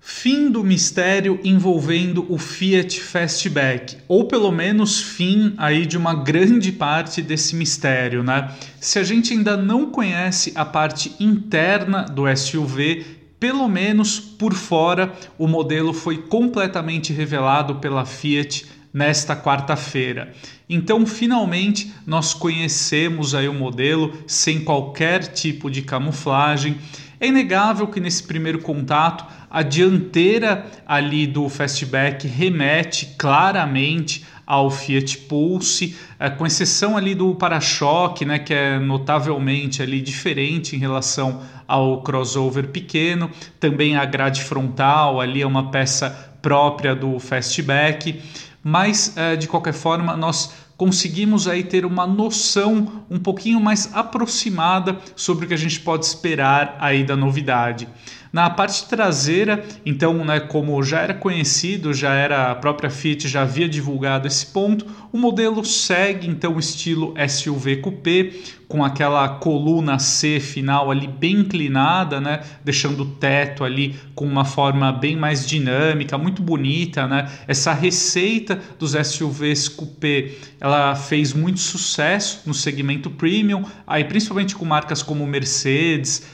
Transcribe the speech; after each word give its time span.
Fim 0.00 0.50
do 0.50 0.64
mistério 0.64 1.38
envolvendo 1.44 2.24
o 2.28 2.38
Fiat 2.38 3.00
Fastback, 3.00 3.96
ou 4.08 4.26
pelo 4.26 4.50
menos 4.50 5.00
fim 5.00 5.52
aí 5.58 5.84
de 5.84 5.98
uma 5.98 6.14
grande 6.14 6.72
parte 6.72 7.20
desse 7.20 7.54
mistério, 7.54 8.22
né? 8.22 8.50
Se 8.80 8.98
a 8.98 9.04
gente 9.04 9.32
ainda 9.32 9.56
não 9.56 9.90
conhece 9.90 10.52
a 10.54 10.64
parte 10.64 11.12
interna 11.20 12.04
do 12.04 12.24
SUV, 12.34 13.04
pelo 13.38 13.68
menos 13.68 14.18
por 14.18 14.54
fora, 14.54 15.12
o 15.36 15.46
modelo 15.46 15.92
foi 15.92 16.18
completamente 16.18 17.12
revelado 17.12 17.76
pela 17.76 18.04
Fiat 18.04 18.66
nesta 18.92 19.36
quarta-feira. 19.36 20.32
Então, 20.68 21.06
finalmente, 21.06 21.92
nós 22.06 22.34
conhecemos 22.34 23.34
aí 23.34 23.48
o 23.48 23.54
modelo 23.54 24.12
sem 24.26 24.64
qualquer 24.64 25.32
tipo 25.32 25.70
de 25.70 25.82
camuflagem. 25.82 26.76
É 27.20 27.26
inegável 27.26 27.86
que 27.88 28.00
nesse 28.00 28.22
primeiro 28.22 28.60
contato 28.60 29.24
a 29.50 29.62
dianteira 29.62 30.66
ali 30.86 31.26
do 31.26 31.48
Fastback 31.48 32.28
remete 32.28 33.14
claramente 33.18 34.24
ao 34.46 34.70
Fiat 34.70 35.18
Pulse, 35.18 35.94
é, 36.18 36.30
com 36.30 36.46
exceção 36.46 36.96
ali 36.96 37.14
do 37.14 37.34
para-choque, 37.34 38.24
né, 38.24 38.38
que 38.38 38.54
é 38.54 38.78
notavelmente 38.78 39.82
ali 39.82 40.00
diferente 40.00 40.74
em 40.74 40.78
relação 40.78 41.42
ao 41.66 42.02
crossover 42.02 42.68
pequeno, 42.68 43.30
também 43.60 43.96
a 43.96 44.06
grade 44.06 44.42
frontal 44.42 45.20
ali 45.20 45.42
é 45.42 45.46
uma 45.46 45.70
peça 45.70 46.34
própria 46.40 46.94
do 46.94 47.18
Fastback, 47.18 48.22
mas 48.62 49.14
é, 49.18 49.36
de 49.36 49.46
qualquer 49.48 49.74
forma 49.74 50.16
nós 50.16 50.67
conseguimos 50.78 51.48
aí 51.48 51.64
ter 51.64 51.84
uma 51.84 52.06
noção 52.06 53.04
um 53.10 53.18
pouquinho 53.18 53.60
mais 53.60 53.90
aproximada 53.92 54.96
sobre 55.16 55.44
o 55.44 55.48
que 55.48 55.54
a 55.54 55.58
gente 55.58 55.80
pode 55.80 56.06
esperar 56.06 56.76
aí 56.80 57.02
da 57.02 57.16
novidade. 57.16 57.88
Na 58.32 58.48
parte 58.50 58.86
traseira, 58.86 59.64
então, 59.84 60.24
né, 60.24 60.38
como 60.38 60.80
já 60.82 61.00
era 61.00 61.14
conhecido, 61.14 61.92
já 61.92 62.12
era 62.12 62.52
a 62.52 62.54
própria 62.54 62.90
Fiat 62.90 63.26
já 63.26 63.42
havia 63.42 63.68
divulgado 63.68 64.28
esse 64.28 64.46
ponto, 64.46 64.86
o 65.10 65.18
modelo 65.18 65.64
segue 65.64 66.28
então 66.28 66.54
o 66.54 66.60
estilo 66.60 67.14
SUV 67.28 67.76
coupé 67.78 68.30
com 68.68 68.84
aquela 68.84 69.26
coluna 69.28 69.98
C 69.98 70.38
final 70.38 70.90
ali 70.90 71.06
bem 71.06 71.36
inclinada, 71.36 72.20
né, 72.20 72.42
deixando 72.62 73.02
o 73.02 73.06
teto 73.06 73.64
ali 73.64 73.96
com 74.14 74.26
uma 74.26 74.44
forma 74.44 74.92
bem 74.92 75.16
mais 75.16 75.46
dinâmica, 75.46 76.18
muito 76.18 76.42
bonita, 76.42 77.06
né? 77.06 77.30
Essa 77.46 77.72
receita 77.72 78.60
dos 78.78 78.92
SUVs 78.92 79.68
coupé, 79.68 80.32
ela 80.60 80.94
fez 80.94 81.32
muito 81.32 81.60
sucesso 81.60 82.42
no 82.44 82.52
segmento 82.52 83.08
premium, 83.10 83.64
aí 83.86 84.04
principalmente 84.04 84.54
com 84.54 84.64
marcas 84.64 85.02
como 85.02 85.26
Mercedes, 85.26 86.26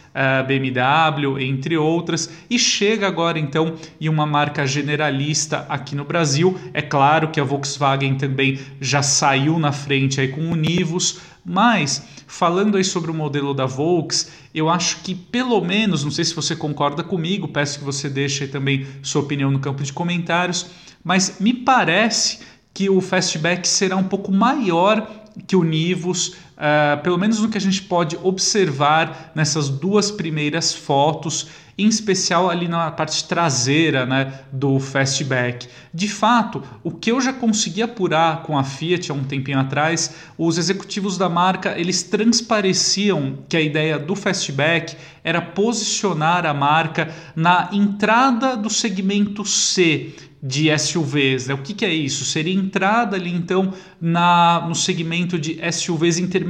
BMW, 0.47 1.41
entre 1.41 1.77
outras, 1.77 2.31
e 2.49 2.59
chega 2.59 3.07
agora 3.07 3.39
então 3.39 3.75
em 4.01 4.09
uma 4.09 4.25
marca 4.25 4.67
generalista 4.67 5.67
aqui 5.69 5.97
no 5.97 6.05
Brasil. 6.05 6.59
É 6.73 6.81
claro 6.81 7.29
que 7.29 7.41
a 7.41 7.45
Volkswagen 7.45 8.15
também 8.17 8.61
já 8.81 9.03
saiu 9.03 9.59
na 9.59 9.73
frente 9.73 10.21
aí 10.21 10.29
com 10.29 10.51
o 10.51 10.55
Nivus, 10.55 11.19
mas 11.45 12.07
falando 12.27 12.77
aí 12.77 12.85
sobre 12.85 13.11
o 13.11 13.15
modelo 13.15 13.53
da 13.53 13.67
Volks, 13.67 14.31
eu 14.55 14.69
acho 14.69 15.01
que 15.03 15.15
pelo 15.15 15.61
menos, 15.61 16.05
não 16.05 16.11
sei 16.11 16.25
se 16.25 16.35
você 16.35 16.55
concorda 16.55 17.03
comigo, 17.03 17.49
peço 17.49 17.81
que 17.81 17.85
você 17.85 18.09
deixe 18.09 18.47
também 18.47 18.87
sua 19.03 19.23
opinião 19.23 19.51
no 19.51 19.59
campo 19.59 19.83
de 19.83 19.93
comentários, 19.93 20.67
mas 21.03 21.39
me 21.41 21.53
parece 21.53 22.39
que 22.73 22.89
o 22.89 23.01
fastback 23.01 23.67
será 23.69 23.97
um 23.97 24.05
pouco 24.05 24.33
maior 24.33 25.07
que 25.47 25.57
o 25.57 25.65
Nivus 25.65 26.37
uh, 26.57 27.03
pelo 27.03 27.19
menos 27.19 27.41
no 27.41 27.49
que 27.49 27.59
a 27.59 27.61
gente 27.61 27.83
pode 27.83 28.19
observar 28.23 29.33
nessas 29.35 29.69
duas 29.69 30.11
primeiras 30.11 30.73
fotos, 30.73 31.49
em 31.77 31.89
especial 31.89 32.49
ali 32.49 32.69
na 32.69 32.91
parte 32.91 33.25
traseira 33.25 34.07
né, 34.07 34.41
do 34.53 34.79
Fastback. 34.79 35.67
De 35.93 36.09
fato, 36.09 36.63
o 36.85 36.91
que 36.91 37.11
eu 37.11 37.21
já 37.21 37.33
consegui 37.33 37.83
apurar 37.83 38.43
com 38.43 38.57
a 38.57 38.63
Fiat 38.63 39.11
há 39.11 39.15
um 39.15 39.25
tempinho 39.25 39.59
atrás, 39.59 40.15
os 40.39 40.57
executivos 40.57 41.19
da 41.19 41.29
marca 41.29 41.77
eles 41.77 42.05
transpareciam 42.05 43.39
que 43.49 43.57
a 43.57 43.61
ideia 43.61 43.99
do 43.99 44.15
Fastback 44.15 44.97
era 45.25 45.43
posicionar 45.43 46.47
a 46.47 46.55
marca 46.55 47.13
na 47.35 47.71
entrada 47.73 48.57
do 48.57 48.71
segmento 48.71 49.45
C 49.45 50.15
de 50.47 50.69
SUVs. 50.79 51.47
Né? 51.47 51.55
O 51.55 51.59
que, 51.59 51.73
que, 51.73 51.87
é 51.87 51.93
isso? 51.93 52.23
Seria 52.27 52.53
entrada 52.53 53.17
ali 53.17 53.33
então 53.33 53.73
na, 53.99 54.67
no 54.69 54.75
segmento 54.75 55.39
de 55.39 55.59
SUVs 55.73 56.19
intermediários 56.19 56.44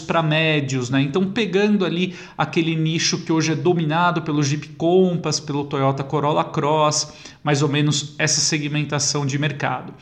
para 0.00 0.22
médios, 0.22 0.88
né? 0.90 1.02
Então 1.02 1.24
pegando 1.30 1.84
ali 1.84 2.14
aquele 2.36 2.74
nicho 2.74 3.18
que 3.24 3.32
hoje 3.32 3.52
é 3.52 3.54
dominado 3.54 4.22
pelo 4.22 4.42
Jeep 4.42 4.68
Compass, 4.70 5.40
pelo 5.40 5.64
Toyota 5.64 6.02
Corolla 6.02 6.44
Cross, 6.44 7.12
mais 7.42 7.62
ou 7.62 7.68
menos 7.68 8.14
essa 8.18 8.40
segmentação 8.40 9.26
de 9.26 9.38
mercado. 9.38 9.92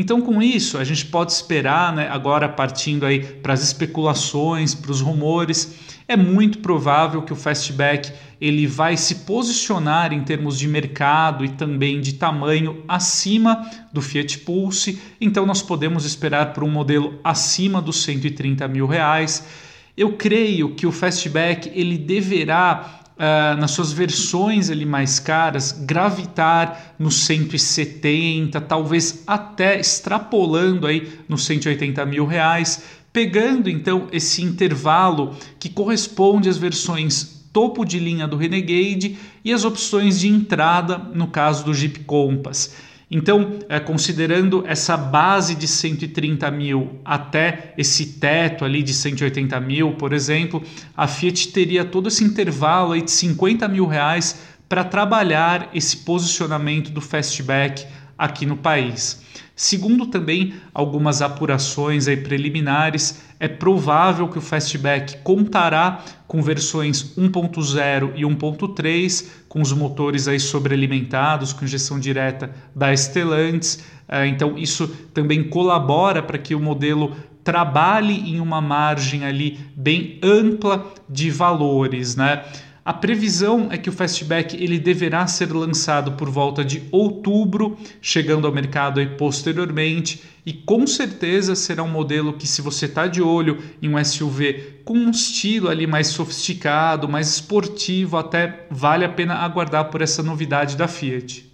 Então, 0.00 0.22
com 0.22 0.40
isso, 0.40 0.78
a 0.78 0.82
gente 0.82 1.04
pode 1.04 1.30
esperar, 1.30 1.94
né, 1.94 2.08
agora 2.08 2.48
partindo 2.48 3.04
aí 3.04 3.20
para 3.20 3.52
as 3.52 3.62
especulações, 3.62 4.74
para 4.74 4.90
os 4.90 5.02
rumores, 5.02 5.74
é 6.08 6.16
muito 6.16 6.60
provável 6.60 7.20
que 7.20 7.34
o 7.34 7.36
Fastback 7.36 8.10
ele 8.40 8.66
vai 8.66 8.96
se 8.96 9.26
posicionar 9.26 10.10
em 10.14 10.24
termos 10.24 10.58
de 10.58 10.66
mercado 10.66 11.44
e 11.44 11.50
também 11.50 12.00
de 12.00 12.14
tamanho 12.14 12.82
acima 12.88 13.70
do 13.92 14.00
Fiat 14.00 14.38
Pulse. 14.38 14.98
Então, 15.20 15.44
nós 15.44 15.60
podemos 15.60 16.06
esperar 16.06 16.54
por 16.54 16.64
um 16.64 16.70
modelo 16.70 17.20
acima 17.22 17.82
dos 17.82 18.02
130 18.02 18.66
mil 18.68 18.86
reais. 18.86 19.46
Eu 19.94 20.14
creio 20.14 20.74
que 20.74 20.86
o 20.86 20.92
Fastback 20.92 21.70
ele 21.74 21.98
deverá 21.98 23.02
uh, 23.20 23.60
nas 23.60 23.72
suas 23.72 23.92
versões 23.92 24.70
ali 24.70 24.86
mais 24.86 25.20
caras, 25.20 25.72
gravitar 25.72 26.94
nos 26.98 27.26
170, 27.26 28.58
talvez 28.62 29.22
até 29.26 29.78
extrapolando 29.78 30.86
aí 30.86 31.20
nos 31.28 31.44
180 31.44 32.06
mil 32.06 32.24
reais, 32.24 32.82
pegando 33.12 33.68
então 33.68 34.08
esse 34.10 34.42
intervalo 34.42 35.36
que 35.58 35.68
corresponde 35.68 36.48
às 36.48 36.56
versões 36.56 37.38
topo 37.52 37.84
de 37.84 37.98
linha 37.98 38.26
do 38.26 38.36
Renegade 38.36 39.18
e 39.44 39.52
as 39.52 39.64
opções 39.64 40.20
de 40.20 40.28
entrada 40.28 40.96
no 40.96 41.26
caso 41.26 41.64
do 41.64 41.74
Jeep 41.74 42.00
Compass. 42.04 42.72
Então, 43.10 43.58
é, 43.68 43.80
considerando 43.80 44.64
essa 44.68 44.96
base 44.96 45.56
de 45.56 45.66
130 45.66 46.48
mil 46.52 47.00
até 47.04 47.74
esse 47.76 48.06
teto 48.20 48.64
ali 48.64 48.84
de 48.84 48.94
180 48.94 49.58
mil, 49.60 49.94
por 49.94 50.12
exemplo, 50.12 50.62
a 50.96 51.08
Fiat 51.08 51.48
teria 51.48 51.84
todo 51.84 52.06
esse 52.06 52.22
intervalo 52.22 52.92
aí 52.92 53.02
de 53.02 53.10
50 53.10 53.66
mil 53.66 53.86
reais 53.86 54.40
para 54.68 54.84
trabalhar 54.84 55.68
esse 55.74 55.96
posicionamento 55.96 56.92
do 56.92 57.00
fastback 57.00 57.84
aqui 58.20 58.44
no 58.44 58.56
país. 58.56 59.22
Segundo 59.56 60.06
também 60.06 60.54
algumas 60.72 61.22
apurações 61.22 62.06
aí 62.06 62.16
preliminares, 62.16 63.22
é 63.38 63.48
provável 63.48 64.28
que 64.28 64.38
o 64.38 64.42
Fastback 64.42 65.18
contará 65.18 66.02
com 66.26 66.42
versões 66.42 67.14
1.0 67.16 68.12
e 68.14 68.22
1.3, 68.22 69.26
com 69.48 69.60
os 69.60 69.72
motores 69.72 70.28
aí 70.28 70.38
sobrealimentados, 70.38 71.52
com 71.52 71.64
injeção 71.64 71.98
direta 71.98 72.50
da 72.74 72.94
Stellantis. 72.94 73.82
É, 74.06 74.26
então, 74.26 74.56
isso 74.58 74.88
também 75.12 75.42
colabora 75.44 76.22
para 76.22 76.38
que 76.38 76.54
o 76.54 76.60
modelo 76.60 77.16
trabalhe 77.42 78.30
em 78.30 78.40
uma 78.40 78.60
margem 78.60 79.24
ali 79.24 79.58
bem 79.74 80.18
ampla 80.22 80.92
de 81.08 81.30
valores, 81.30 82.16
né? 82.16 82.44
A 82.82 82.94
previsão 82.94 83.68
é 83.70 83.76
que 83.76 83.90
o 83.90 83.92
Fastback 83.92 84.56
ele 84.56 84.78
deverá 84.78 85.26
ser 85.26 85.52
lançado 85.52 86.12
por 86.12 86.30
volta 86.30 86.64
de 86.64 86.82
outubro, 86.90 87.76
chegando 88.00 88.46
ao 88.46 88.52
mercado 88.52 89.00
posteriormente, 89.18 90.22
e 90.46 90.54
com 90.54 90.86
certeza 90.86 91.54
será 91.54 91.82
um 91.82 91.90
modelo 91.90 92.32
que, 92.32 92.46
se 92.46 92.62
você 92.62 92.86
está 92.86 93.06
de 93.06 93.20
olho 93.20 93.58
em 93.82 93.94
um 93.94 94.02
SUV 94.02 94.80
com 94.84 94.94
um 94.94 95.10
estilo 95.10 95.68
ali 95.68 95.86
mais 95.86 96.08
sofisticado, 96.08 97.06
mais 97.06 97.28
esportivo, 97.28 98.16
até 98.16 98.66
vale 98.70 99.04
a 99.04 99.08
pena 99.10 99.34
aguardar 99.34 99.90
por 99.90 100.00
essa 100.00 100.22
novidade 100.22 100.74
da 100.76 100.88
Fiat. 100.88 101.49